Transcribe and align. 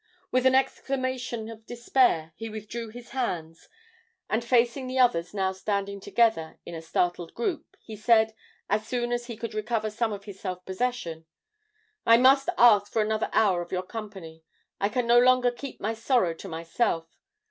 With 0.31 0.47
an 0.47 0.55
exclamation 0.55 1.47
of 1.47 1.67
despair, 1.67 2.33
he 2.35 2.49
withdrew 2.49 2.87
his 2.89 3.09
hands, 3.09 3.69
and 4.31 4.43
facing 4.43 4.87
the 4.87 4.97
others 4.97 5.31
now 5.31 5.51
standing 5.51 5.99
together 5.99 6.57
in 6.65 6.73
a 6.73 6.81
startled 6.81 7.35
group, 7.35 7.77
he 7.79 7.95
said, 7.95 8.33
as 8.67 8.87
soon 8.87 9.11
as 9.11 9.27
he 9.27 9.37
could 9.37 9.53
recover 9.53 9.91
some 9.91 10.11
of 10.11 10.23
his 10.23 10.39
self 10.39 10.65
possession: 10.65 11.25
"I 12.03 12.17
must 12.17 12.49
ask 12.57 12.91
for 12.91 13.03
another 13.03 13.29
hour 13.31 13.61
of 13.61 13.71
your 13.71 13.83
company. 13.83 14.43
I 14.79 14.89
can 14.89 15.05
no 15.05 15.19
longer 15.19 15.51
keep 15.51 15.79
my 15.79 15.93
sorrow 15.93 16.33
to 16.33 16.47
myself. 16.47 17.15